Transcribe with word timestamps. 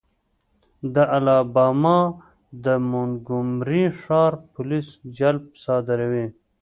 د 0.93 0.95
الاباما 1.17 1.99
د 2.65 2.65
مونګومري 2.91 3.83
ښار 4.01 4.31
پولیس 4.53 4.87
جلب 5.17 5.43
صادروي. 5.63 6.25